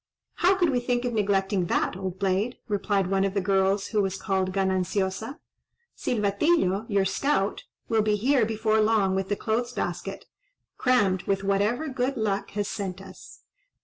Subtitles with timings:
[0.37, 4.01] "How could we think of neglecting that, old blade!" replied one of the girls, who
[4.01, 5.37] was called Gananciosa.
[5.95, 10.25] "Silvatillo, your scout, will be here before long with the clothes basket,
[10.75, 13.41] crammed with whatever good luck has sent us."